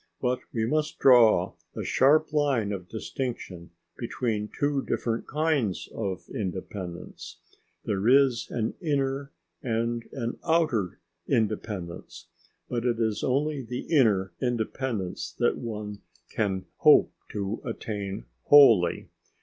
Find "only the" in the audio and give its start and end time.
13.23-13.81